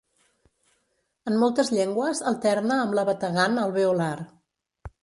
En 1.31 1.37
moltes 1.43 1.69
llengües 1.75 2.23
alterna 2.33 2.79
amb 2.87 2.99
la 3.01 3.05
bategant 3.13 3.63
alveolar. 3.69 4.15